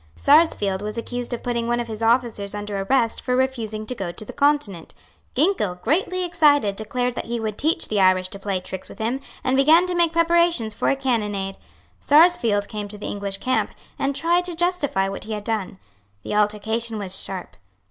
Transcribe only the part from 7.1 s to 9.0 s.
that he would teach the Irish to play tricks with